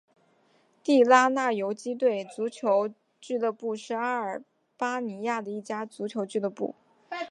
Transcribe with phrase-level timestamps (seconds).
[0.83, 4.43] 地拉那游击队足球俱乐部是阿尔
[4.75, 6.73] 巴尼亚的一家足球俱乐部。